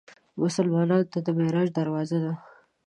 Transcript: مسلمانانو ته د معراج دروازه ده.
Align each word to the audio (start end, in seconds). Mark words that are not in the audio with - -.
مسلمانانو 0.41 1.09
ته 1.11 1.19
د 1.25 1.27
معراج 1.37 1.67
دروازه 1.77 2.17
ده. 2.23 2.33